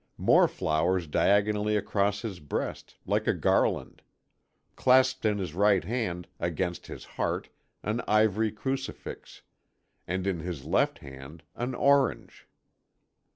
[0.17, 4.01] More flowers diagonally across his breast, like a garland.
[4.75, 7.49] Clasped in his right hand, against his heart,
[7.83, 9.43] an ivory crucifix,
[10.07, 12.47] and in his left hand an orange.